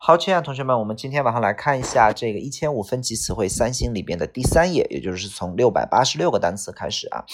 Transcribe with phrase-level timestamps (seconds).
[0.00, 7.24] 好，亲爱的同学们，我们今天晚上来看一下这个一千五分级词汇三星里边的第三页，也就是从六百八十六个单词开始啊。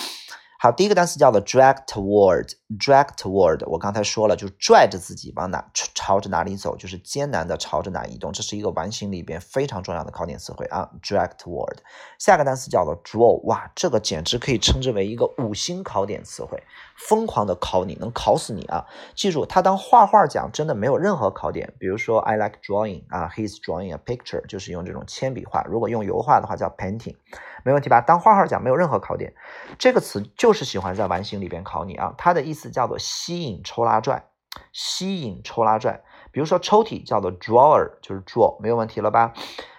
[0.64, 11.77] 好，第一个单词叫做 drag toward，drag toward，我刚才说了，就是拽着自己往哪朝着哪里走，就是艰难的朝着哪移动，这是一个完形里边非常重要的考点词汇啊，drag toward。
[12.18, 16.62] 下个单词叫做 draw，哇，这个简直可以称之为一个五星考点词汇，
[16.96, 18.86] 疯狂的考你，能考死你啊！
[19.14, 27.17] 记住，它当画画讲真的没有任何考点，比如说 I like drawing 啊，he's drawing a picture，就是用这种铅笔画，如果用油画的话叫 painting。
[27.64, 28.00] 没问题吧？
[28.00, 29.35] 当画画讲没有任何考点，
[29.79, 32.14] 这个词就是喜欢在完形里边考你啊。
[32.19, 34.27] 它的意思叫做吸引、抽拉拽，
[34.72, 36.05] 吸引、抽拉拽。
[36.31, 39.33] 比如说抽屉叫做 drawer，就是 draw，没有问题了吧？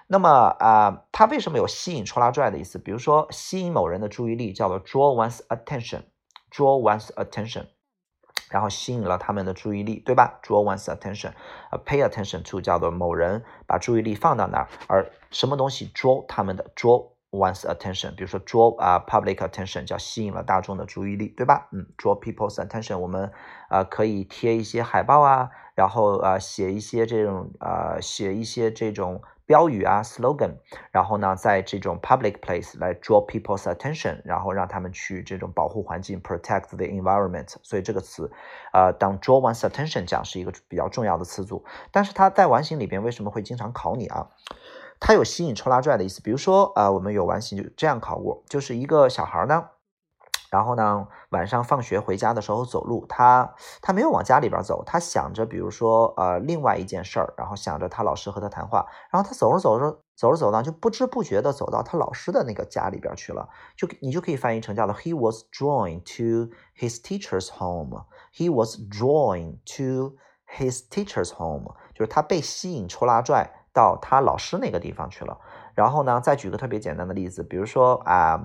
[0.08, 2.80] 那么啊，它为什么有吸引、抽拉拽的意思？
[2.80, 7.68] 比如说吸引某人的注意力叫做 draw one's attention，draw one's attention，
[8.50, 11.34] 然后吸引了他们的注意力，对吧？draw one's attention，
[11.72, 17.15] 呃，pay attention to 叫做某人把注意力放到那儿，而什么东西 draw 他们的 draw。
[17.32, 21.68] One's attention，比如说 draw 啊 public attention 叫吸引了大众的注意力，对吧？
[21.72, 23.32] 嗯，draw people's attention，我们
[23.70, 30.56] 呃可以贴一些海报啊，然后呃写一些这种呃写一些这种标语啊 slogan，
[30.92, 37.56] 然后呢在这种 public place 来 draw people's attention，然后让他们去这种保护环境 protect the environment。
[37.62, 38.32] 所以这个词
[38.72, 44.30] 呃当 draw one's attention 讲是一个比较重要的词组，但是它在完形里边为什么会经常考你啊？
[45.00, 46.22] 它有吸引、抽拉、拽的意思。
[46.22, 49.70] 比如说，啊，我们有完形就这样考过，就是一个小孩呢，
[50.50, 68.06] 然后呢，晚上放学回家的时候走路，他他没有往家里边走，他想着，比如说，呃，另外一件事儿，然后想着他老师和他谈话，然后他走着走着走着走呢，就不知不觉的走到他老师的那个家里边去了，就你就可以翻译成叫做 He was drawn to his teacher's home.
[68.34, 70.16] He was drawn to
[70.48, 73.52] his teacher's home，就是他被吸引、抽拉、拽。
[73.76, 75.38] 到他老师那个地方去了，
[75.76, 78.42] 然后呢，再举个特别简单的例子，比如说啊，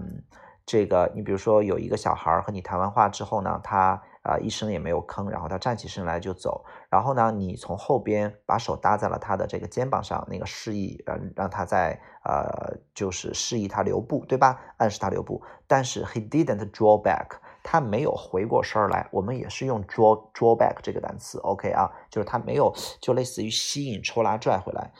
[0.67, 14.61] 这个你比如说有一个小孩和你谈完话之后呢，他啊一声也没有吭，然后他站起身来就走，然后呢，你从后边把手搭在了他的这个肩膀上，那个示意让让他在呃就是示意他留步，对吧？
[14.79, 17.39] 暗示他留步，但是 he didn't draw back。
[17.63, 24.93] 他没有回过身来，我们也是用 draw drawback 这个单词，OK 啊，就是他没有，就类似于吸引、抽拉、拽回来。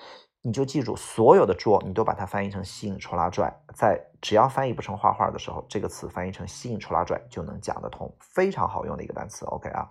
[0.43, 9.89] 你就记住，所有的 draw 你都把它翻译成吸引、抽拉、拽，在只要翻译不成画画的时候，这个词翻译成吸引、抽拉、拽就能讲得通，非常好用的一个单词，OK 啊。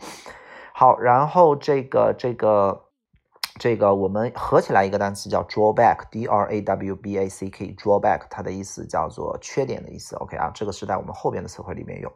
[0.74, 2.86] 好，然后这个这个。
[3.58, 10.16] 这个我们合起来一个单词叫 drawback，d r a w b a c k，drawback，它的意思叫做缺点的意思。
[10.16, 12.10] OK 啊，这个是在我们后边的词汇里面有。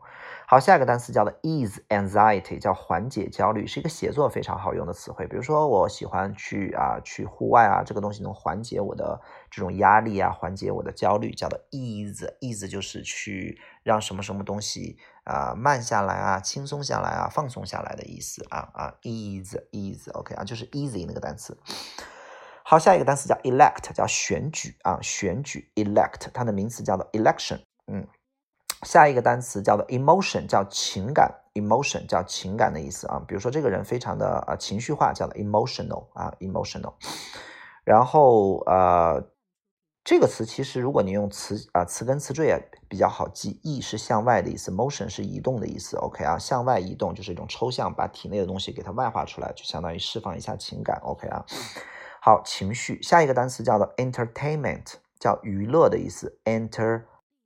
[0.53, 5.25] 好，下一个单词叫做 ease anxiety，叫缓解焦虑，是一个写作非常好用的词汇。
[5.25, 9.19] 比如说，我喜欢去啊去户外啊，这个东西能缓解我的
[9.49, 14.99] 这种压力啊，缓解我的焦虑，叫做 ease，ease 就是去让什么什么东西。
[15.23, 21.57] 啊，慢下来啊，轻松下来啊，放松下来的意思啊啊，ease ease，OK 啊，就是 easy 那个单词。
[22.63, 27.61] 好，下一个单词叫 elect，叫选举啊，选举 elect，它的名词叫做 election。
[27.91, 28.07] 嗯，
[28.83, 33.23] 下一个单词叫做 emotion，叫情感，emotion 叫情感的意思啊。
[33.27, 36.93] 比如说这个人非常的呃情绪化，叫做 emotional 啊，emotional。
[37.83, 39.29] 然后呃。
[40.05, 43.61] 这个词其实，如果你用词啊词根词缀啊比较好记。
[43.63, 45.95] e 是向外的意思，motion 是移动的意思。
[45.95, 50.99] OK 啊，向外移动就是一种抽象，把体内的东西给它外化出来，就相当于释放一下情感。
[51.03, 51.45] OK 啊，
[52.21, 53.01] 好，情绪。
[53.01, 56.37] 下一个单词叫做 entertainment，叫娱乐的意思。
[56.43, 57.03] enter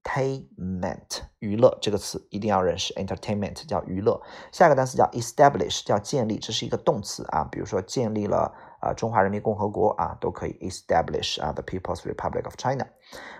[0.07, 2.93] entertainment，娱乐这个词一定要认识。
[2.95, 4.19] entertainment 叫娱乐。
[4.51, 8.53] 下一个单词叫 establish，叫建立，这是一个动词啊，比如说建立了。
[8.79, 12.85] 啊，中华人民共和国啊，都可以 establish 啊，the People's Republic of China。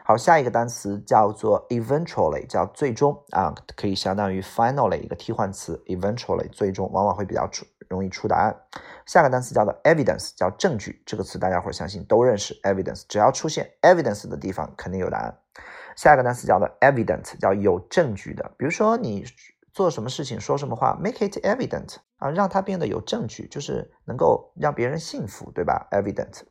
[0.04, 8.56] 好，下一个单词叫做 eventually，叫最终啊，可以相当于 finally 一个替换词，eventually 最终往往会比较出容易出答案。
[9.06, 15.38] 下个单词叫做 evidence，叫证据，这个词大家伙相信都认识 evidence，只要出现 evidence 的地方肯定有答案。
[15.98, 19.26] 下一个单词叫做 evident，叫有证据的，比如说你。
[19.74, 26.42] 做什么事情说什么话，make it evident 啊，让它变得有证据，就是能够让别人信服，对吧？evident。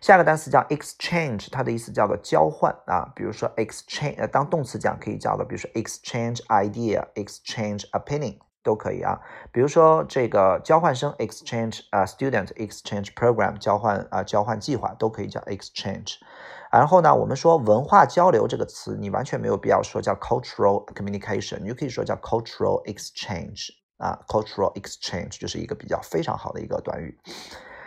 [0.00, 9.18] 下一个单词叫 exchange，它的意思叫做交换啊，比如说 exchange，当动词讲可以叫做，比如说 exchange idea，exchange opinion 都可以啊。
[9.50, 16.18] 比如说这个交换生 exchange 啊，student，exchange program 交换啊，交换计划都可以叫 exchange。
[16.70, 27.18] 然后呢，我们说文化交流这个词，你完全没有必要说叫 cultural communication，你就可以说叫 cultural exchange 啊，cultural exchange 就是一个比较非常好的一个短语。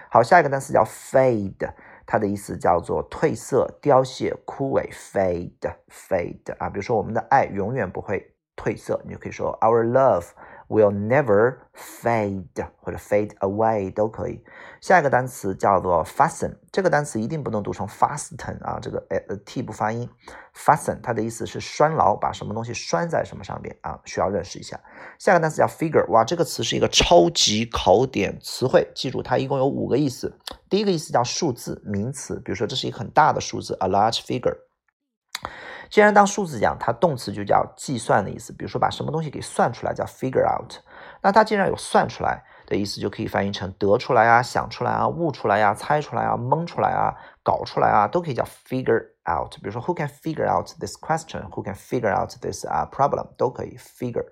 [0.10, 1.72] 好，下一个单词叫 fade，
[2.06, 4.90] 它的意思叫做褪色、凋谢、枯萎。
[4.92, 10.28] fade，fade 啊，比如说我们的爱永远不会褪色，你就可以说 our love。
[10.72, 14.42] Will never fade 或者 fade away 都可以。
[14.80, 20.10] 下一个单词叫做 fasten，这个单词一定不能读成 fasten 啊，这个呃 t 不发音。
[20.56, 24.80] fasten 它的意思是拴牢，把什么东西拴在什么上边啊，需要认识一下。
[25.20, 30.34] 下个单词叫 figure，哇，这个词是一个超级考点词汇，记住它一共有五个意思。
[30.70, 34.71] 第一个意思叫数字名词，比如说这是一个很大的数字，a large figure。
[35.92, 38.54] 既然当数字讲，它动词就叫计算的意思。
[38.54, 40.76] 比如说把什么东西给算出来叫 figure out。
[41.22, 49.54] 那它既然有算出来的意思，就可以翻译成得出来啊、想出来啊、悟出来呀、猜出来啊、蒙出来啊、搞出来啊，都可以叫 figure out。
[49.56, 53.28] 比如说 Who can figure out this question？Who can figure out this 啊 problem？
[53.36, 54.26] 都可以 figure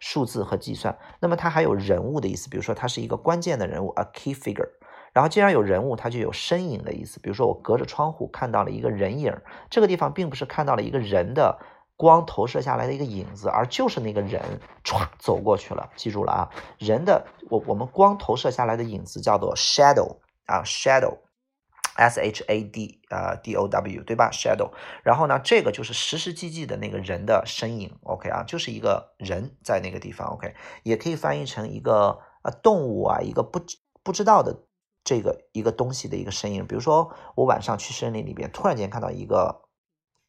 [0.00, 0.98] 数字和计算。
[1.20, 4.70] 那么它还有人物的意思，比如说它是一个关键的人物，a key figure。
[5.16, 7.18] 然后，既然有人物，它就有身影的意思。
[7.20, 9.34] 比如说，我隔着窗户看到了一个人影，
[9.70, 11.58] 这个地方并不是看到了一个人的
[11.96, 15.88] 光投射下来的一个影子，而就是那个人歘走过去了。
[15.96, 24.72] 记住了啊，人的我我们光投射下来的影子叫做 shadow 啊，shadow，s h a d 啊 d o w 对吧？shadow。
[25.02, 27.90] 然后呢，这个就是实实际际的那个人的身影。
[28.02, 30.28] OK 啊，就是一个人在那个地方。
[30.34, 33.62] OK，也可以翻译成一个呃动物啊，一个不
[34.02, 34.64] 不知道的。
[35.06, 39.62] 这个一个东西的一个身影，比如说我晚上去森林里边，突然间看到一个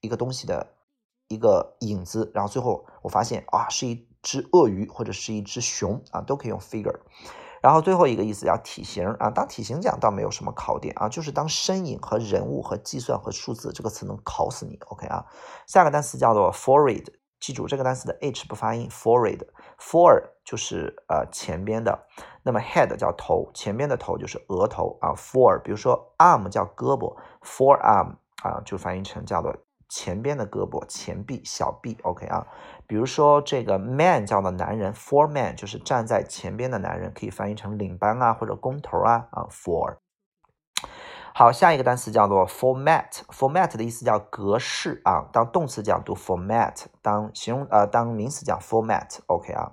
[0.02, 0.76] 一个东西的
[1.28, 7.00] 一个影子，然后最后我发现啊，是一只鳄鱼或者是一只熊啊，都可以用 figure。
[7.60, 14.78] 然后最后一个意思叫体型啊，当体型讲倒没有什么考点啊，就是当身影和人物和计算和数字这个词能考死你。
[14.90, 15.26] OK 啊，
[15.66, 17.17] 下个单词叫做 forward。
[17.40, 22.08] 记住这个单词的 h 不发音，forehead，fore 就是呃前边的，
[22.44, 29.56] 那么 head 叫头，前边的头就是额头啊 fore，比如说 arm 叫胳膊，forearm 啊就翻译成叫做
[29.88, 32.46] 前边的胳膊，前臂、小臂，OK 啊，
[32.88, 39.98] 比如说这个 man 叫做男人，foreman 就是站在前边的男人，可以翻译成领班啊或者工头啊啊 fore。
[41.40, 45.30] 好，下一个单词叫做 format，format 的意思叫格式啊。
[45.32, 49.72] 当动词讲读 format，当形容呃当名词讲 format，OK 啊。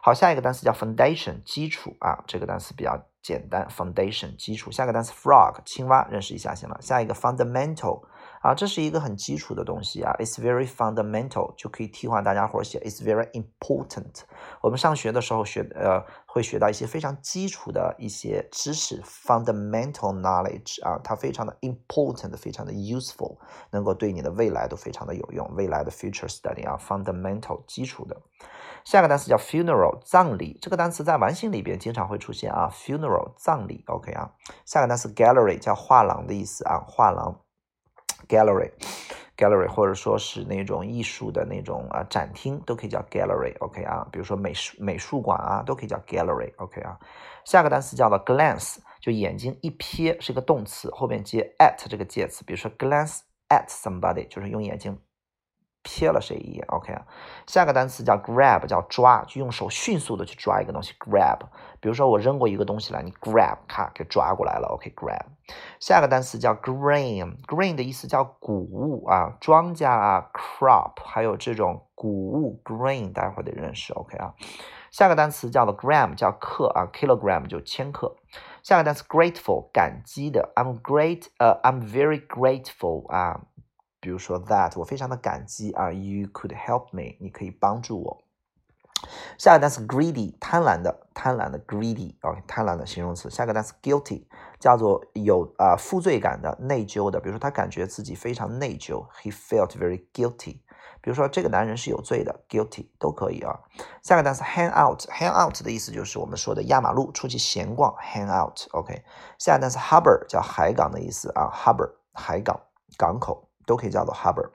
[0.00, 2.22] 好，下一个单词叫 foundation，基础啊。
[2.28, 4.70] 这个单词比较简单，foundation 基础。
[4.70, 6.78] 下个单词 frog，青蛙，认识一下行了。
[6.80, 8.02] 下一个 fundamental。
[8.42, 14.22] 啊，这是一个很基础的东西啊，it's very fundamental，就可以替换大家伙写，it's very important。
[14.60, 23.38] 我们上学的时候学，呃，会学到一些非常基础的一些知识，fundamental knowledge 啊，它非常的 important，非常的 useful，
[23.70, 28.20] 能够对你的未来都非常的有用，未来的 future study 啊，fundamental 基础的。
[28.84, 34.32] 下个单词叫 funeral，葬礼，这个单词在完形里边经常会出现啊，funeral 葬礼，OK 啊。
[34.66, 37.41] 下个单词 gallery 叫画廊的意思啊，画廊。
[38.28, 46.98] Gallery，gallery，或者说是那种艺术的那种啊展厅，都可以叫 gallery，OK 啊，比如说美术美术馆啊，都可以叫 gallery，OK 啊。
[47.44, 54.98] 下个单词叫做 glance，就眼睛一瞥，是个动词，后面接 at 这个介词，比如说 glance at somebody，就是用眼睛。
[55.84, 57.02] 瞥了谁一眼？OK 啊，
[57.46, 60.94] 下个单词叫 grab，叫抓，就用手迅速的去抓一个东西。
[60.98, 61.38] grab，
[61.80, 64.68] 比如说我扔过一个东西来，你 grab，咔给抓过来了。
[64.68, 65.26] OK，grab。
[65.80, 73.92] 下个单词叫 grain，grain 的意思叫谷物啊，庄稼啊，crop，还有这种谷物 grain，待会儿得认识。
[73.92, 74.34] OK 啊，
[74.90, 78.16] 下个单词叫做 gram，叫克啊，kilogram 就千克。
[78.62, 83.40] 下个单词 grateful，感激的，I'm great，呃，I'm very grateful 啊。
[84.02, 88.24] 比如说 that 我非常的感激啊，you could help me，你可以帮助我。
[89.38, 93.30] 下个单词 greedy 贪婪的，贪婪的 greedy 啊，贪婪的形容词。
[93.30, 94.24] 下个单词 guilty
[94.58, 97.20] 叫做有啊负罪感的，内疚的。
[97.20, 100.58] 比如说他感觉自己非常内疚，he felt very guilty。
[101.00, 103.60] 比如说这个男人是有罪的，guilty 都可以啊。
[104.02, 108.66] 下个单词 hang out，hang out 的意思就是我们说的压马路，出去闲逛，hang out。
[108.72, 109.04] OK。
[109.38, 112.60] 下个单词 harbor 叫海港的意思啊，harbor 海港
[112.96, 113.48] 港口。
[113.66, 114.50] 都可以叫做 hubber，。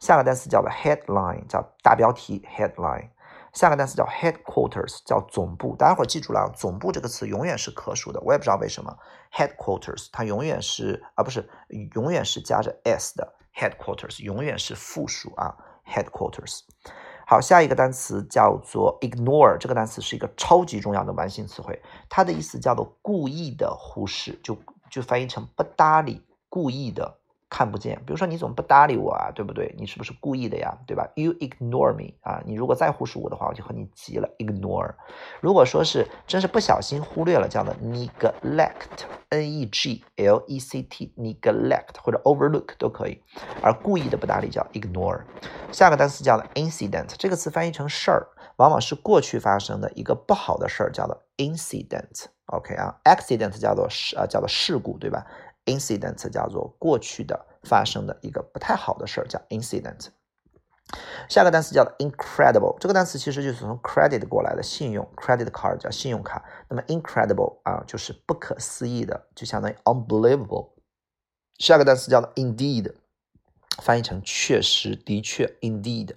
[0.00, 3.10] 下个单词叫做 headline，叫大标题 headline。
[3.52, 5.74] 下个单词叫 headquarters，叫总部。
[5.76, 8.96] 大家伙记住了，总部这个词永远是可数的，我也不知道为什么。
[9.32, 11.48] headquarters 它永远是啊，不是
[11.94, 16.60] 永远是加着 s 的 headquarters，永远是复数啊 headquarters。
[17.26, 24.56] 好，下一个单词叫做 ignore，这个单词是一个超级重要的完形词汇，它的意思叫做故意的忽视，就
[24.90, 27.17] 就翻译成不搭理，故意的。
[27.50, 29.74] 看不见，比如说你怎么不搭理我啊，对不对？
[29.78, 34.28] 你是不是故意的呀，对吧？You ignore me 啊，你如果再忽视我的话，我就和你急了。
[34.38, 34.94] Ignore，
[35.40, 43.22] 如果说是真是不小心忽略了，叫做 neglect n e g l e c t neglect 或者 overlook 都可以，
[43.62, 45.22] 而故意的不搭理叫 ignore。
[45.72, 52.26] 下个单词叫做 incident，这个词翻译成事儿，往往是过去发生的一个不好的事儿，叫做 incident。
[52.46, 55.26] OK 啊，accident 叫做事啊，叫做事故，对吧
[55.68, 60.08] ？incident 叫做过去的发生的一个不太好的事儿，叫 incident。
[61.28, 66.42] 下个单词叫做 incredible，这个单词其实就是从 credit 过来的，信用 credit card 叫信用卡。
[66.68, 70.70] 那么 incredible 啊，就是不可思议的，就相当于 unbelievable。
[71.58, 72.94] 下个单词叫做 indeed，
[73.82, 76.14] 翻译成确实、的确，indeed。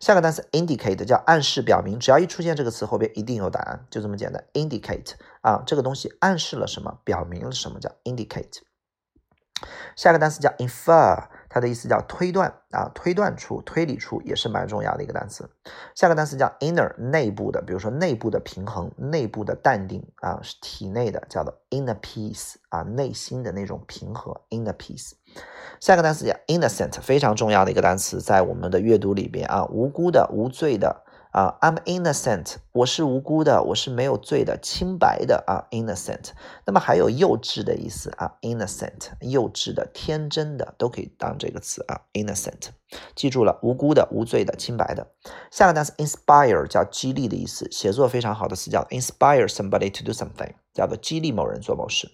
[0.00, 4.44] 下个单词 indicate 叫暗示、表明，只要一出现这个词后边一定有答案，就这么简单。
[4.52, 8.58] indicate 啊，这个东西暗示了什么，表明了什么，叫 indicate。
[9.96, 11.24] 下个单词叫 infer。
[11.54, 15.48] 它的意思叫推断啊，推断出、推理出也是蛮重要的一个单词。
[15.94, 25.12] 下个单词叫 inner，内部的，比如说内部的平衡、内部的淡定啊，是体内的，叫做 inner peace 啊，内心的那种平和 inner peace。
[25.78, 31.03] 下个单词叫 innocent，非常重要的一个单词，在我们的阅读里边啊，无辜的、无罪的。
[31.34, 36.28] 啊，I'm innocent，我是无辜的，我是没有罪的，清白的啊，innocent。
[36.64, 42.68] 那么还有幼稚的意思啊，innocent，幼稚的、天真的都可以当这个词啊，innocent。
[43.16, 45.08] 记住了，无辜的、无罪的、清白的。
[45.50, 52.08] 下个单词 inspire 叫激励的意思，写作非常好的词叫 inspire somebody to do something，叫做激励某人做某事。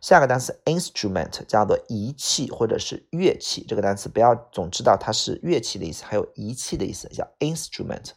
[0.00, 8.12] 下个单词 instrument 叫做仪器或者是乐器，这个单词不要总知道它是乐器的意思，还有仪器的意思，叫 instrument。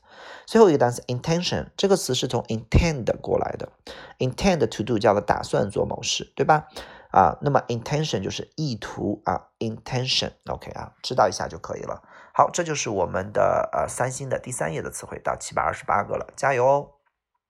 [0.46, 3.70] 最后一个单词 intention 这个词是从 intend 过来的
[4.20, 6.68] ，intend to do 叫做打算做某事，对吧？
[7.12, 12.02] 啊，那么 intention 就是意图啊，intention，OK 啊，知道一下就可以了。
[12.34, 16.90] 好，这就是我们的呃三星的第三页的词汇，到七百二十八个了，加油哦！